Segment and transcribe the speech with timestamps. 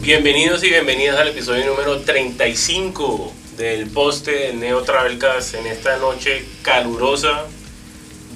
[0.00, 6.44] Bienvenidos y bienvenidas al episodio número 35 del poste del Neo Travelcast en esta noche
[6.62, 7.44] calurosa,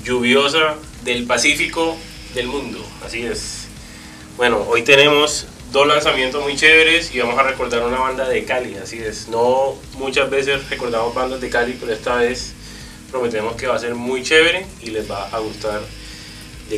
[0.04, 1.96] lluviosa del Pacífico
[2.34, 2.84] del mundo.
[3.04, 3.68] Así es.
[4.36, 8.74] Bueno, hoy tenemos dos lanzamientos muy chéveres y vamos a recordar una banda de Cali.
[8.74, 9.28] Así es.
[9.28, 12.52] No muchas veces recordamos bandas de Cali, pero esta vez
[13.10, 15.80] prometemos que va a ser muy chévere y les va a gustar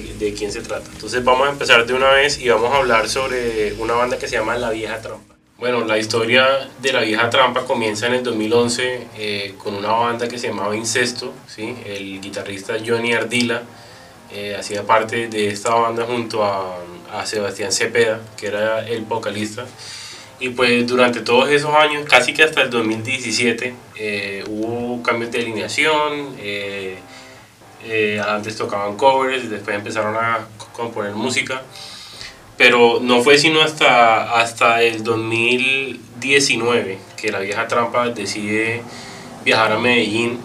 [0.01, 0.89] de, quién se trata.
[0.93, 4.27] Entonces vamos a empezar de una vez y vamos a hablar sobre una banda que
[4.27, 5.35] se llama La Vieja Trampa.
[5.59, 10.27] Bueno, la historia de La Vieja Trampa comienza en el 2011 eh, con una banda
[10.27, 11.77] que se llamaba Incesto, ¿sí?
[11.85, 13.63] el guitarrista Johnny Ardila
[14.33, 16.79] eh, hacía parte de esta banda junto a,
[17.27, 19.67] Sebastián Cepeda, que era el vocalista.
[20.41, 25.41] Y pues durante todos esos años, casi que hasta el 2017, eh, hubo cambios de
[25.41, 26.35] alineación,
[28.27, 31.63] antes tocaban covers, después empezaron a componer música,
[32.57, 38.83] pero no fue sino hasta, hasta el 2019 que la vieja trampa decide
[39.45, 40.39] viajar a Medellín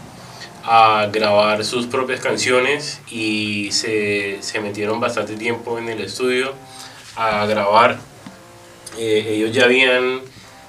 [0.63, 6.53] a grabar sus propias canciones y se, se metieron bastante tiempo en el estudio
[7.15, 7.97] a grabar.
[8.97, 10.21] Eh, ellos ya habían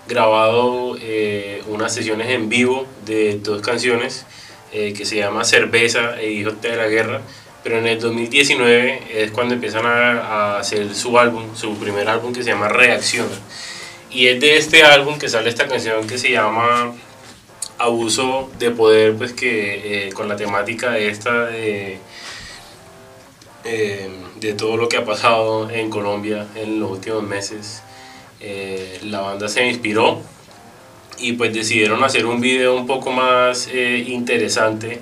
[0.07, 4.25] grabado eh, unas sesiones en vivo de dos canciones
[4.71, 7.23] eh, que se llama Cerveza e Hijos de la Guerra,
[7.63, 12.43] pero en el 2019 es cuando empiezan a, hacer su álbum, su primer álbum que
[12.43, 13.29] se llama Reacción.
[14.11, 16.95] Y es de este álbum que sale esta canción que se llama
[17.79, 21.99] Abuso de Poder, pues que eh, con la temática esta de,
[23.65, 27.83] eh, de todo lo que ha pasado en Colombia en los últimos meses,
[29.03, 30.23] la banda se inspiró
[31.21, 35.01] y pues decidieron hacer un video un poco más eh, interesante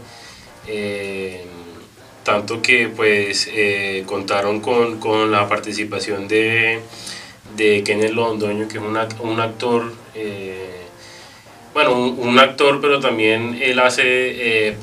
[0.66, 1.44] eh,
[2.24, 6.80] tanto que pues eh, contaron con, con, la participación de,
[7.56, 8.84] de Kenneth Londoño que es
[9.20, 9.92] un actor
[11.72, 14.74] bueno, un, actor, pero también él hace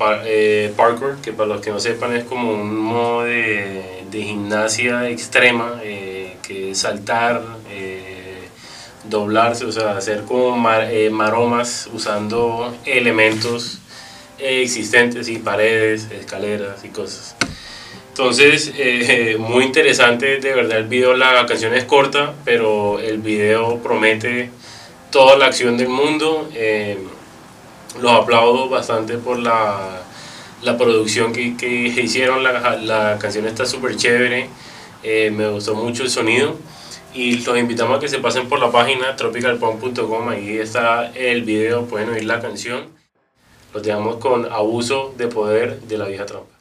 [0.76, 5.80] parkour, que para los que no sepan es como un modo de, de gimnasia extrema,
[5.82, 7.42] que es saltar,
[9.14, 13.78] doblarse, o sea, hacer como eh, maromas usando elementos
[14.38, 17.36] existentes y paredes, escaleras y cosas.
[18.08, 23.78] Entonces, eh, muy interesante, de verdad el video, la canción es corta, pero el video
[23.78, 24.50] promete
[25.10, 26.48] toda la acción del mundo.
[26.52, 26.98] Eh,
[28.00, 30.02] los aplaudo bastante por la,
[30.62, 34.48] la producción que, que, hicieron, la, la canción está súper chévere,
[35.04, 36.58] me gustó mucho el sonido
[37.14, 41.86] y los invitamos a que se pasen por la página tropicalpunk.com, ahí está el video,
[41.86, 42.88] pueden oír la canción.
[43.72, 46.53] Los dejamos con Abuso de Poder de la Vieja Trampa.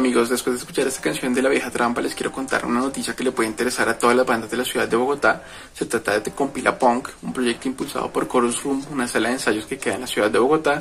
[0.00, 3.14] Amigos, después de escuchar esta canción de La Vieja Trampa, les quiero contar una noticia
[3.14, 5.42] que le puede interesar a todas las bandas de la ciudad de Bogotá.
[5.74, 9.66] Se trata de Compila Punk, un proyecto impulsado por Chorus Room, una sala de ensayos
[9.66, 10.80] que queda en la ciudad de Bogotá,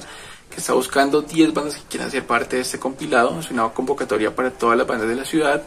[0.50, 3.38] que está buscando 10 bandas que quieran ser parte de este compilado.
[3.42, 5.64] Es una convocatoria para todas las bandas de la ciudad.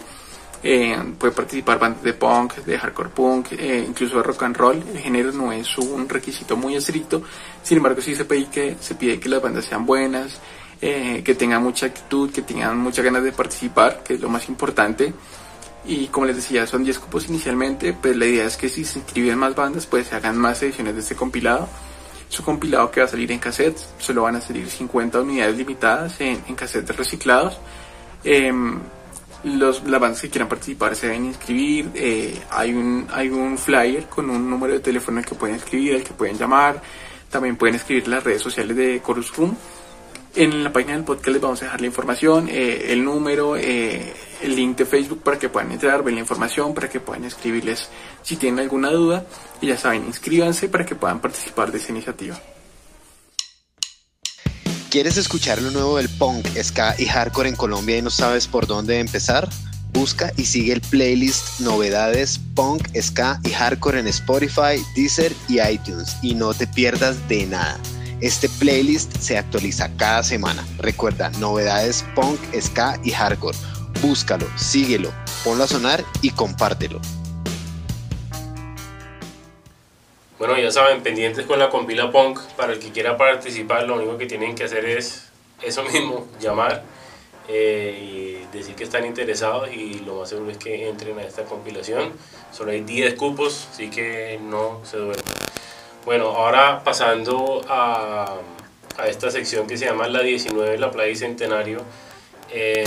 [0.62, 4.82] Eh, puede participar bandas de punk, de hardcore punk, eh, incluso de rock and roll.
[4.94, 7.22] El género no es un requisito muy estricto,
[7.62, 10.40] sin embargo sí se pide que, se pide que las bandas sean buenas,
[10.82, 14.48] eh, que tengan mucha actitud, que tengan muchas ganas de participar, que es lo más
[14.48, 15.14] importante.
[15.86, 18.98] Y como les decía, son 10 cupos inicialmente, pues la idea es que si se
[18.98, 21.68] inscriben más bandas, pues se hagan más ediciones de este compilado.
[22.30, 25.56] Es un compilado que va a salir en cassettes, solo van a salir 50 unidades
[25.56, 27.58] limitadas en, en cassettes reciclados.
[28.24, 28.78] Em,
[29.44, 31.90] Los, las bandas que quieran participar se deben inscribir.
[31.94, 35.96] eh, hay, un, hay un flyer con un número de teléfono al que pueden escribir,
[35.96, 36.80] al que pueden llamar.
[37.28, 39.56] También pueden escribir las redes sociales de Chorus Room.
[40.34, 44.14] En la página del podcast les vamos a dejar la información, eh, el número, eh,
[44.40, 47.90] el link de Facebook para que puedan entrar, ver la información, para que puedan escribirles
[48.22, 49.26] si tienen alguna duda.
[49.60, 52.40] Y ya saben, inscríbanse para que puedan participar de esa iniciativa.
[54.88, 58.66] ¿Quieres escuchar lo nuevo del punk, ska y hardcore en Colombia y no sabes por
[58.66, 59.50] dónde empezar?
[59.92, 66.16] Busca y sigue el playlist Novedades Punk, Ska y Hardcore en Spotify, Deezer y iTunes
[66.22, 67.78] y no te pierdas de nada.
[68.22, 70.64] Este playlist se actualiza cada semana.
[70.78, 73.58] Recuerda, Novedades Punk, Ska y Hardcore.
[74.00, 75.10] Búscalo, síguelo,
[75.42, 77.00] ponlo a sonar y compártelo.
[80.38, 82.38] Bueno, ya saben, pendientes con la compila Punk.
[82.56, 85.24] Para el que quiera participar, lo único que tienen que hacer es
[85.60, 86.84] eso mismo, llamar
[87.48, 91.42] eh, y decir que están interesados y lo más seguro es que entren a esta
[91.42, 92.12] compilación.
[92.52, 95.41] Solo hay 10 cupos, así que no se duerman.
[96.04, 98.36] Bueno, ahora pasando a,
[98.98, 101.80] a esta sección que se llama La 19, la Playa Centenario.
[102.50, 102.84] Eh,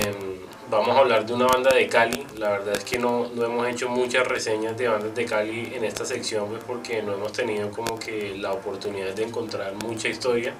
[0.70, 2.26] vamos a hablar de una banda de Cali.
[2.36, 5.84] La verdad es que no, no hemos hecho muchas reseñas de bandas de Cali en
[5.84, 10.52] esta sección pues porque no hemos tenido como que la oportunidad de encontrar mucha historia.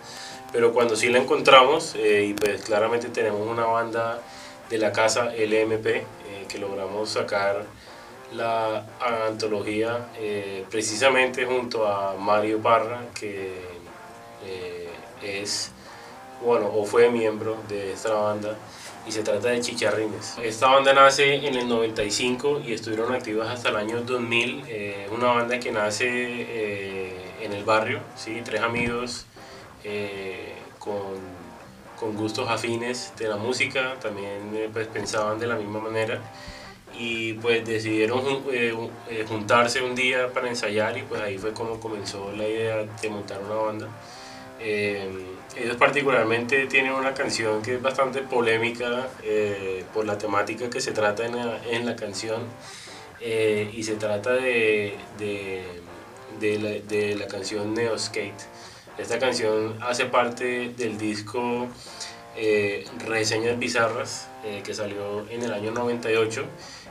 [0.51, 4.23] Pero cuando sí la encontramos, eh, y pues claramente tenemos una banda
[4.71, 6.05] de la casa LMP eh,
[6.49, 7.67] que logramos sacar
[8.33, 8.85] la
[9.29, 13.53] antología eh, precisamente junto a Mario Parra, que
[14.45, 14.89] eh,
[15.23, 15.71] es,
[16.45, 18.57] bueno, o fue miembro de esta banda
[19.07, 20.37] y se trata de Chicharrines.
[20.43, 24.65] Esta banda nace en el 95 y estuvieron activas hasta el año 2000.
[24.67, 28.43] Eh, una banda que nace eh, en el barrio, ¿sí?
[28.45, 29.27] tres amigos
[30.81, 31.21] con,
[31.97, 36.21] con gustos afines de la música, también pues, pensaban de la misma manera
[36.99, 38.21] y pues decidieron
[38.51, 38.75] eh,
[39.11, 43.09] eh, juntarse un día para ensayar y pues ahí fue como comenzó la idea de
[43.11, 43.89] montar una banda.
[44.61, 45.09] Eh,
[45.57, 50.93] ellos particularmente tienen una canción que es bastante polémica eh, por la temática que se
[50.93, 52.43] trata en la, en la canción
[53.21, 55.65] eh, y se trata de, de,
[56.41, 58.43] de la, de la canción Neo Skate.
[58.99, 61.69] Esta canción hace parte del disco
[62.37, 66.45] eh, Reseñas Bizarras eh, que salió en el año 98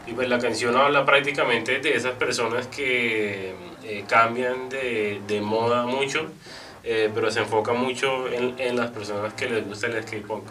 [0.08, 3.54] y pues la canción habla prácticamente de esas personas que
[3.84, 6.28] eh, cambian de, de moda mucho
[6.84, 10.44] eh, pero se enfoca mucho en, en las personas que les gusta el skate punk.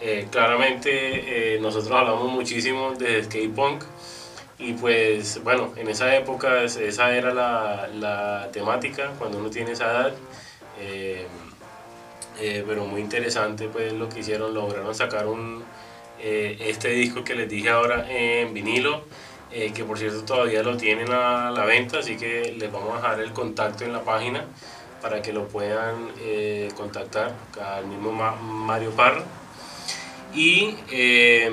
[0.00, 3.82] Eh, claramente nosotros hablamos muchísimo de skate punk
[4.58, 9.72] y pues bueno, en esa época es- esa era la, la temática cuando uno tiene
[9.72, 10.14] esa edad.
[12.66, 15.62] pero muy interesante pues lo que hicieron, lograron sacar un,
[16.22, 19.04] eh, este disco que les dije ahora en vinilo,
[19.52, 22.96] eh, que por cierto todavía lo tienen a la venta, así que les vamos a
[22.96, 24.44] dejar el contacto en la página
[25.02, 29.24] para que lo puedan eh, contactar al mismo Ma- Mario Parra.
[30.34, 31.50] Y eh,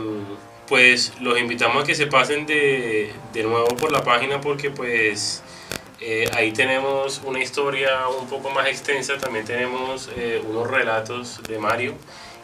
[0.67, 5.41] pues los invitamos a que se pasen de, de nuevo por la página porque pues
[5.99, 11.57] eh, ahí tenemos una historia un poco más extensa, también tenemos eh, unos relatos de
[11.57, 11.95] Mario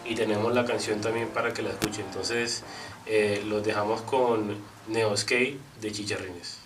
[0.06, 2.06] y tenemos la canción también para que la escuchen.
[2.06, 2.64] Entonces
[3.06, 4.56] eh, los dejamos con
[4.88, 6.63] Neo Skate de Chicharrines.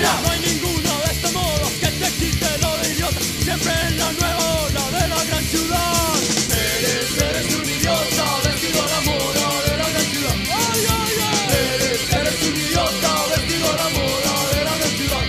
[0.00, 3.20] No hay ninguno de estos modos que te quite lo de idiota.
[3.42, 6.14] Siempre en la nueva ola de la gran ciudad.
[6.50, 10.34] Eres, eres un idiota vestido a la moda de la gran ciudad.
[10.34, 11.56] Ay, ay, ay.
[11.74, 15.24] Eres, eres un idiota vestido a la moda de la gran ciudad.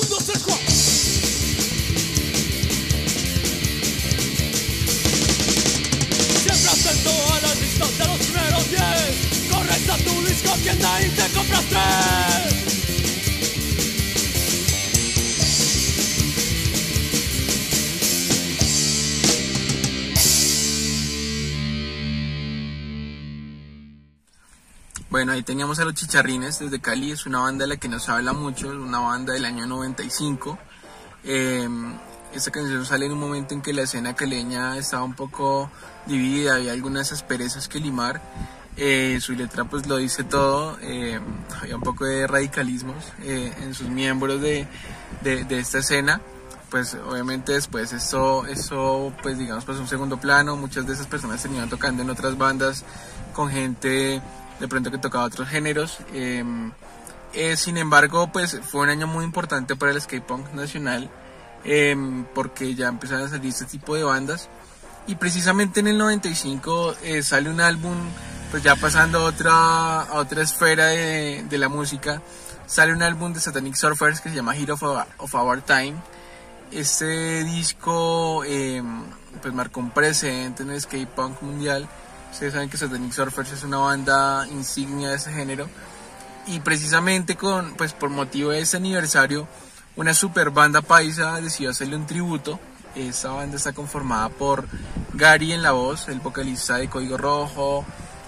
[0.00, 0.72] Un, dos, tres, cuatro.
[6.44, 8.82] Siempre atento a las listas de los primeros 10
[9.50, 12.61] Corres a tu disco tienda y te compras tres
[25.22, 28.08] Bueno, ahí teníamos a los Chicharrines desde Cali, es una banda de la que nos
[28.08, 30.58] habla mucho, es una banda del año 95.
[31.22, 31.68] Eh,
[32.34, 35.70] esta canción sale en un momento en que la escena caleña estaba un poco
[36.06, 38.20] dividida, había algunas asperezas que limar.
[38.76, 41.20] Eh, su letra pues lo dice todo, eh,
[41.60, 44.66] había un poco de radicalismos eh, en sus miembros de,
[45.22, 46.20] de, de, esta escena.
[46.68, 51.40] Pues obviamente después eso, eso pues digamos pasó un segundo plano, muchas de esas personas
[51.40, 52.84] terminaron tocando en otras bandas
[53.32, 54.20] con gente
[54.62, 55.98] de pronto que tocaba otros géneros.
[57.56, 61.10] sin embargo pues fue un año muy importante para el skate punk nacional
[62.32, 64.48] porque ya empezaron a salir este tipo de bandas.
[65.08, 67.96] Y precisamente en el 95 sale un álbum
[68.52, 72.20] pues ya pasando a otra, a otra esfera de, de, la música,
[72.66, 75.94] sale un álbum de Satanic Surfers que se llama Hero of, Our Time.
[76.70, 78.82] Este disco eh,
[79.40, 81.88] pues marcó un precedente en el skate punk mundial.
[82.32, 85.68] Ustedes saben que Satanic Surfers es una banda insignia de ese género.
[86.46, 89.46] Y precisamente con, pues por motivo de ese aniversario,
[89.94, 92.58] una super banda paisa decidió hacerle un tributo.
[92.96, 94.66] Esta banda está conformada por
[95.12, 97.84] Gary en la voz, el vocalista de Código Rojo,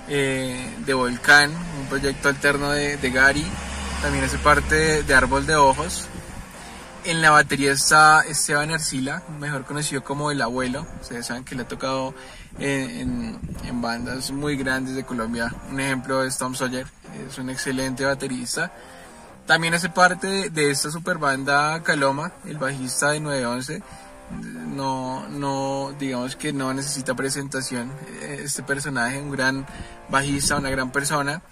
[0.09, 3.45] eh, de Volcán, un proyecto alterno de, Gary,
[4.03, 6.09] también hace parte de Árbol de Ojos.
[7.05, 11.63] En la batería está Esteban Arcila, mejor conocido como El Abuelo, ustedes saben que le
[11.63, 12.15] ha tocado
[12.59, 16.87] en, en, en bandas muy grandes de Colombia, un ejemplo es Tom Sawyer,
[17.29, 18.73] es un excelente baterista.
[19.47, 23.83] También hace parte de esta super banda Caloma, el bajista de 911
[24.33, 29.67] no, no, digamos que no necesita presentación este personaje, un gran
[30.09, 31.43] bajista, una gran persona.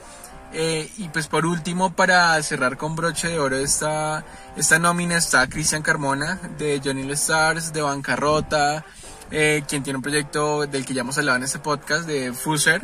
[0.55, 4.25] Eh, y pues por último, para cerrar con broche de oro esta,
[4.57, 8.85] esta nómina está Cristian Carmona de Johnny Le Stars, de Bancarrota,
[9.31, 12.83] eh, quien tiene un proyecto del que ya hemos hablado en este podcast, de Fuser.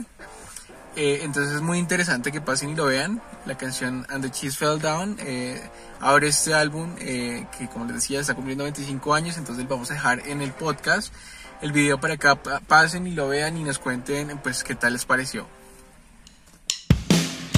[0.97, 3.21] Eh, entonces es muy interesante que pasen y lo vean.
[3.45, 5.19] La canción And the Cheese Fell Down
[6.01, 9.95] abre este álbum eh, que como les decía está cumpliendo 25 años, entonces vamos a
[9.95, 11.13] dejar en el podcast
[11.61, 12.33] el video para que
[12.67, 15.47] pasen y lo vean y nos cuenten pues qué tal les pareció.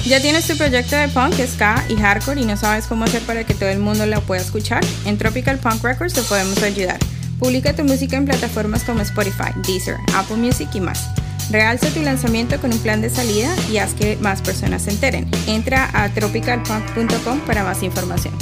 [0.05, 3.43] ¿Ya tienes tu proyecto de punk, ska y hardcore y no sabes cómo hacer para
[3.43, 4.83] que todo el mundo lo pueda escuchar?
[5.05, 6.97] En Tropical Punk Records te podemos ayudar.
[7.37, 11.07] Publica tu música en plataformas como Spotify, Deezer, Apple Music y más.
[11.51, 15.29] Realza tu lanzamiento con un plan de salida y haz que más personas se enteren.
[15.47, 18.33] Entra a tropicalpunk.com para más información.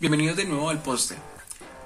[0.00, 1.14] Bienvenidos de nuevo al poste.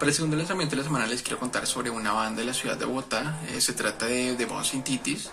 [0.04, 2.52] Para el segundo lanzamiento de la semana les quiero contar sobre una banda de la
[2.52, 3.38] ciudad de Bogotá.
[3.49, 5.30] Eh, se trata de The Boss Titis.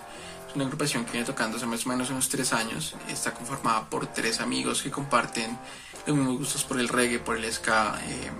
[0.48, 2.94] Es una agrupación que viene tocando hace más o menos unos tres años.
[3.06, 5.58] Está conformada por tres amigos que comparten
[6.06, 8.30] los mismos gustos por el reggae, por el ska, eh,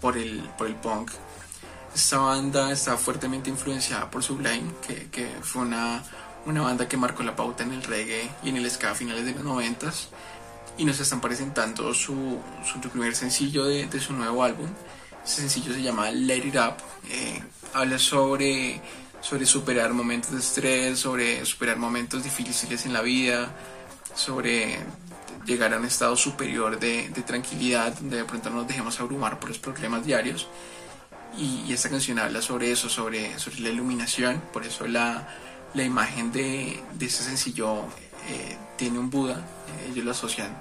[0.00, 1.10] por el, por el punk.
[1.94, 6.02] Esta banda está fuertemente influenciada por Sublime, que, que fue una,
[6.46, 9.26] una banda que marcó la pauta en el reggae y en el ska a finales
[9.26, 10.08] de los noventas
[10.78, 14.68] y nos están presentando su, su primer sencillo de, de, su nuevo álbum.
[15.24, 16.74] Ese sencillo se llama Let It Up.
[17.08, 17.42] Eh,
[17.74, 18.80] habla sobre,
[19.20, 23.54] sobre superar momentos de estrés, sobre superar momentos difíciles en la vida,
[24.14, 24.78] sobre
[25.46, 29.38] llegar a un estado superior de, de, tranquilidad, donde de pronto no nos dejemos abrumar
[29.38, 30.48] por los problemas diarios.
[31.38, 35.26] Y, y esta canción habla sobre eso, sobre, sobre la iluminación, por eso la,
[35.74, 37.84] la imagen de, de este sencillo
[38.28, 39.42] eh, tiene un Buda,
[39.90, 40.54] ellos lo asocian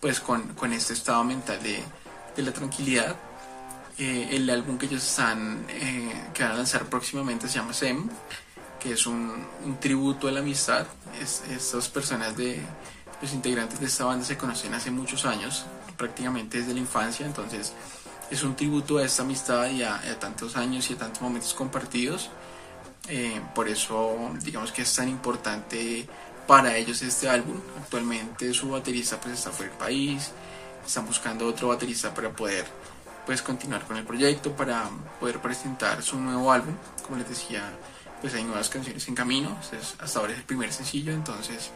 [0.00, 1.82] pues con, con este estado mental de,
[2.36, 3.16] de la tranquilidad.
[3.98, 5.66] Eh, el álbum que ellos están,
[6.34, 8.08] que van a lanzar próximamente se llama SEM,
[8.78, 10.86] que es un, un tributo a la amistad.
[11.20, 12.60] Es, estas personas de,
[13.20, 15.64] los integrantes de esta banda se conocen hace muchos años,
[15.96, 17.72] prácticamente desde la infancia, entonces
[18.30, 21.54] es un tributo a esta amistad y a, a tantos años y a tantos momentos
[21.54, 22.30] compartidos.
[23.08, 26.06] Eh, por eso digamos que es tan importante
[26.46, 27.60] para ellos este álbum.
[27.80, 30.30] Actualmente su baterista pues está fuera del país,
[30.84, 32.66] están buscando otro baterista para poder
[33.26, 34.88] pues continuar con el proyecto, para
[35.20, 36.74] poder presentar su nuevo álbum.
[37.04, 37.72] Como les decía,
[38.20, 39.58] pues hay nuevas canciones en camino,
[40.00, 41.70] hasta ahora es el primer sencillo, entonces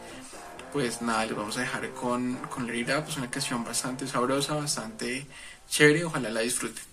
[0.71, 4.07] pues nada, les vamos a dejar con, con Let It Up, es una canción bastante
[4.07, 5.27] sabrosa, bastante
[5.69, 6.90] chévere, ojalá la disfruten.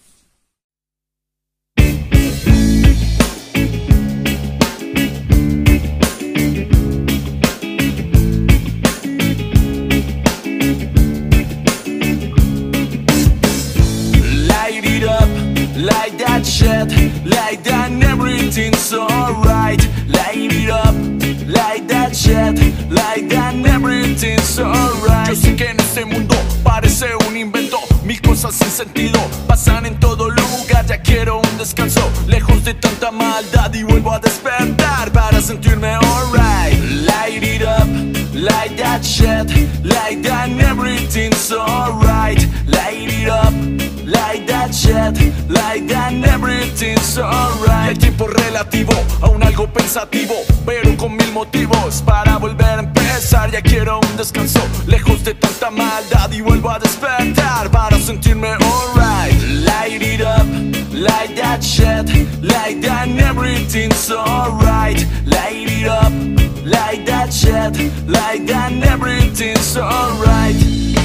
[23.27, 25.29] Everything's alright.
[25.29, 29.99] Yo sé que en este mundo parece un invento, mil cosas sin sentido pasan en
[29.99, 30.87] todo lugar.
[30.87, 36.79] Ya quiero un descanso Lejos de tanta maldad y vuelvo a despertar Para sentirme alright.
[37.05, 37.87] Light it up,
[38.35, 39.51] light that shit
[39.85, 42.47] Light that everything's alright.
[42.67, 43.53] Light it up,
[44.07, 47.91] light that shit Light that everything's alright.
[47.91, 50.35] El tiempo relativo, aún algo pensativo
[50.65, 55.73] Pero con mil motivos para volver a empezar Ya quiero un descanso, lejos de tanta
[55.73, 59.35] maldad Y vuelvo a despertar para sentirme alright.
[59.65, 60.47] Light it up,
[60.93, 62.07] light that shit
[62.41, 65.05] Light that everything's alright.
[65.27, 66.13] Light it up,
[66.65, 70.98] light that shit Light that everything's alright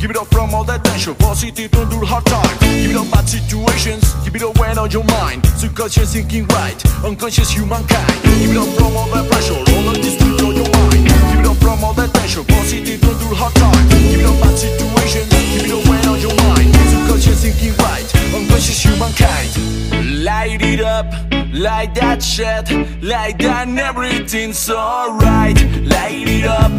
[0.00, 2.56] Give it up from all that tension, positive to endure hard time.
[2.80, 5.44] Give it up bad situations, give it up when on your mind.
[5.44, 8.22] Subconscious thinking right, unconscious humankind.
[8.40, 11.09] Give it up from all the pressure, all of this blow your mind.
[11.50, 13.88] Up from all the tension, positive to endure hard time.
[13.90, 15.26] Give up bad situations,
[15.58, 16.70] give up when on your mind.
[16.92, 19.50] Subconscious thinking right, unconscious humankind.
[20.22, 21.06] Light it up,
[21.52, 22.70] light that shit,
[23.02, 25.58] light that everything's alright.
[25.90, 26.70] Light it up,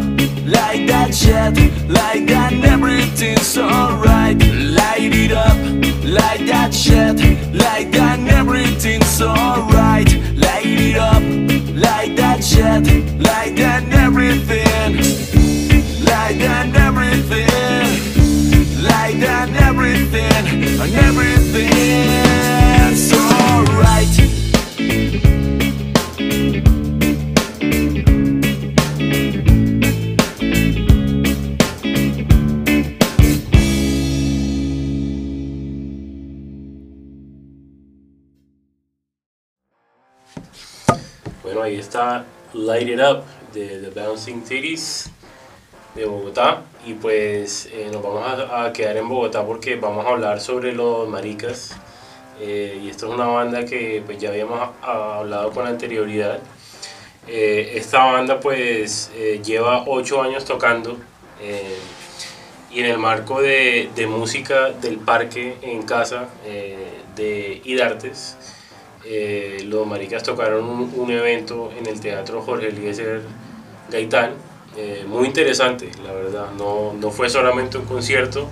[0.48, 1.52] light that shit,
[1.90, 4.38] light that everything's alright.
[4.72, 5.58] Light it up,
[6.02, 7.20] light that shit,
[7.52, 10.08] light that everything's alright.
[10.34, 11.22] Light it up,
[11.76, 13.91] light that shit, light that
[19.24, 20.30] and everything,
[20.80, 24.08] and everything's alright.
[41.42, 45.10] Bueno, ahí está Light It Up de The Bouncing Titties
[45.94, 46.62] de Bogotá.
[46.84, 50.72] Y pues eh, nos vamos a, a quedar en Bogotá porque vamos a hablar sobre
[50.72, 51.76] los maricas.
[52.40, 56.40] Eh, y esto es una banda que pues ya habíamos hablado con anterioridad.
[57.28, 60.98] Eh, esta banda pues eh, lleva ocho años tocando.
[61.40, 61.78] eh,
[62.70, 68.36] y en el marco de, música del parque en casa eh, de Idartes,
[69.64, 73.22] los maricas tocaron un, un evento en el Teatro Jorge Eliezer
[73.90, 74.32] Gaitán,
[74.76, 78.48] eh, muy interesante, la verdad, no, no fue solamente un concierto,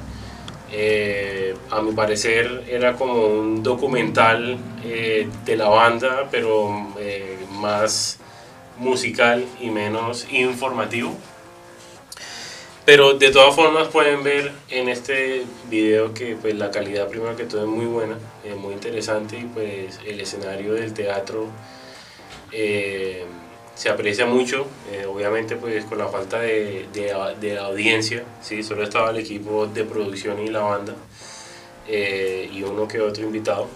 [0.70, 6.70] eh, a mi parecer era como un documental eh, de la banda, pero
[7.52, 8.18] más
[8.76, 11.14] musical y menos informativo.
[12.85, 17.44] Pero de todas formas pueden ver en este video que pues la calidad primero que
[17.44, 21.48] todo es muy buena, es muy interesante y pues el escenario del teatro
[23.81, 28.62] se aprecia mucho, eh, obviamente pues con la falta de, de, audiencia, ¿sí?
[28.62, 30.95] solo estaba el equipo de producción y la banda
[31.88, 33.69] eh, y uno que otro invitado.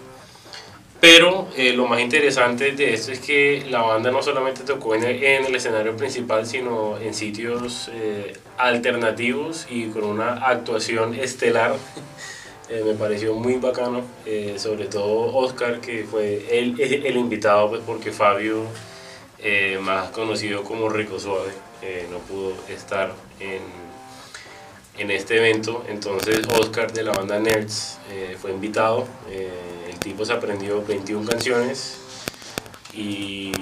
[1.00, 5.04] Pero eh, lo más interesante de esto es que la banda no solamente tocó en
[5.04, 11.76] el, en el escenario principal, sino en sitios eh, alternativos y con una actuación estelar.
[12.70, 14.00] Eh, me pareció muy bacano,
[14.56, 18.64] sobre todo Oscar, que fue el, el invitado, pues porque Fabio,
[19.46, 21.52] eh, más conocido como Rico Suave,
[22.10, 23.60] no pudo estar en,
[24.96, 25.84] en este evento.
[25.86, 29.06] Entonces Oscar de la banda Nerds eh, fue invitado.
[29.28, 29.50] Eh,
[29.90, 31.98] el tipo se aprendió 21 canciones
[32.94, 33.52] y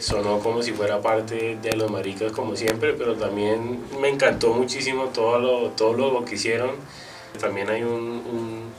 [0.00, 5.04] sonó como si fuera parte de los maricas como siempre, pero también me encantó muchísimo
[5.06, 6.72] todo lo, todo lo que hicieron.
[7.38, 8.72] También hay un,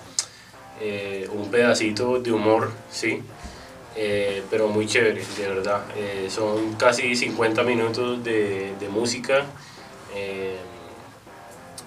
[1.31, 3.23] un pedacito de humor, ¿sí?
[3.97, 5.83] Eh, pero muy chévere, de verdad.
[5.95, 9.45] Eh, son casi 50 minutos de, música.
[10.15, 10.57] eh,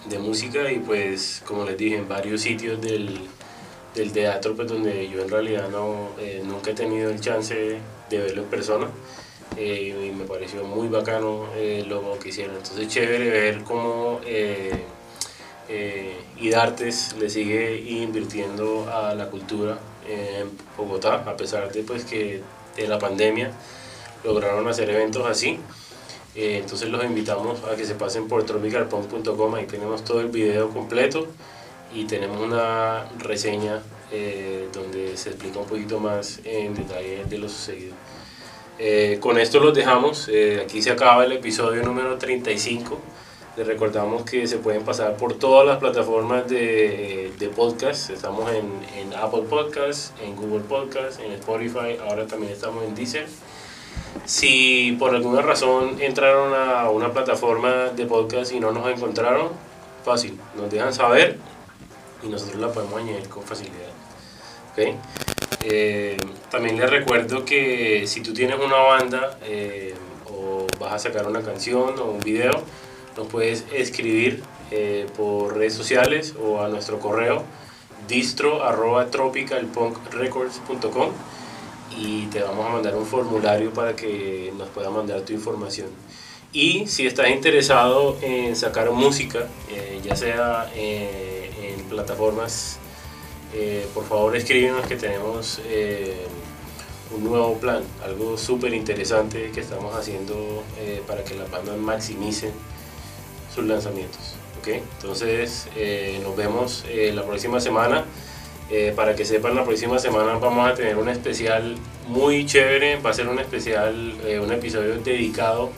[0.08, 3.20] de música y pues como les dije en varios sitios del,
[3.94, 6.10] del teatro pues donde yo en realidad no
[6.44, 8.88] nunca he tenido el chance de verlo en persona
[9.58, 11.46] y me pareció muy bacano
[11.86, 14.84] lo que hicieron entonces chévere ver cómo eh,
[15.72, 22.42] eh, Idartes le sigue invirtiendo a la cultura en Bogotá a pesar de pues que
[22.76, 23.50] de la pandemia
[24.24, 25.58] lograron hacer eventos así
[26.34, 30.70] eh, entonces los invitamos a que se pasen por tropicalpunk.com, ahí tenemos todo el video
[30.70, 31.26] completo
[31.92, 33.82] y tenemos una reseña
[34.12, 37.94] eh, donde se explica un poquito más en detalle de lo sucedido.
[38.78, 40.28] Eh, con esto los dejamos.
[40.32, 42.98] Eh, aquí se acaba el episodio número 35.
[43.60, 48.08] Les recordamos que se pueden pasar por todas las plataformas de, de podcast.
[48.08, 48.64] Estamos en,
[48.96, 51.98] en Apple Podcasts, en Google Podcasts, en Spotify.
[52.08, 53.26] Ahora también estamos en Deezer.
[54.24, 59.48] Si por alguna razón entraron a una plataforma de podcast y no nos encontraron,
[60.06, 61.36] fácil, nos dejan saber
[62.22, 63.92] y nosotros la podemos añadir con facilidad.
[64.72, 64.96] ¿ok?
[65.64, 66.16] Eh,
[66.50, 69.92] también les recuerdo que si tú tienes una banda eh,
[70.32, 72.52] o vas a sacar una canción o un video,
[73.16, 77.42] nos puedes escribir eh, por redes sociales o a nuestro correo
[78.06, 78.60] distro
[79.10, 81.10] tropicalpunkrecords.com
[81.98, 85.88] y te vamos a mandar un formulario para que nos puedas mandar tu información.
[86.52, 92.78] Y si estás interesado en sacar música, eh, ya sea eh, en plataformas,
[93.94, 95.60] por favor escríbenos que tenemos
[97.12, 100.62] un nuevo plan, algo súper interesante que estamos haciendo
[101.08, 102.52] para que las bandas maximicen
[103.54, 104.34] sus lanzamientos.
[104.60, 104.68] ¿ok?
[104.68, 108.04] Entonces eh, nos vemos eh, la próxima semana.
[108.72, 113.00] Eh, para que sepan, la próxima semana vamos a tener un especial muy chévere.
[113.00, 115.70] Va a ser un especial, un episodio dedicado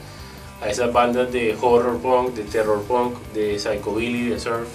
[0.60, 4.68] a esas bandas de horror punk, de terror punk, de psychobilly, de surf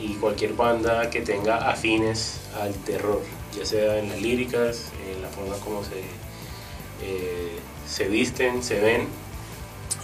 [0.00, 3.20] y cualquier banda que tenga afines al terror,
[3.56, 6.02] ya sea en las líricas, en la forma como se,
[7.86, 9.08] se visten, se ven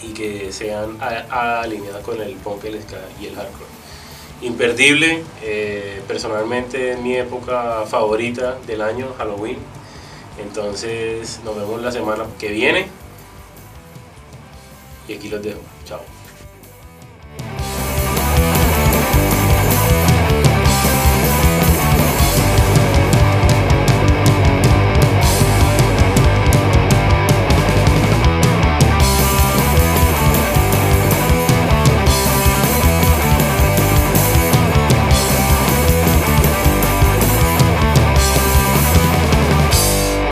[0.03, 3.79] y que sean alineadas con el punk, el ska y el hardcore.
[4.41, 9.59] Imperdible, eh, personalmente es mi época favorita del año, Halloween.
[10.41, 12.89] Entonces nos vemos la semana que viene.
[15.09, 15.61] Y aquí los dejo.
[15.85, 16.18] Chao.